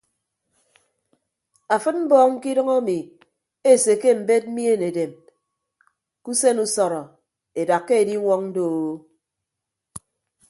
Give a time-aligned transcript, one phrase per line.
[1.75, 2.97] Afịd mbọọñ kidʌñ emi
[3.71, 5.13] esekke embed mien edem
[6.23, 7.01] ke usen usọrọ
[7.61, 8.91] edakka ediñwọñ doo.